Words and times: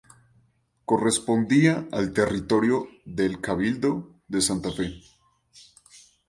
Correspondía 0.83 1.87
al 1.91 2.11
territorio 2.11 2.87
del 3.05 3.39
Cabildo 3.39 4.15
de 4.27 4.41
Santa 4.41 4.71
Fe. 4.71 4.95